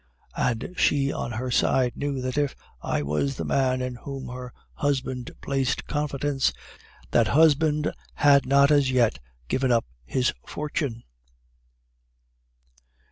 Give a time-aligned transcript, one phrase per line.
[0.35, 4.51] And she on her side knew that if I was the man in whom her
[4.73, 6.51] husband placed confidence,
[7.11, 11.03] that husband had not as yet given up his fortune.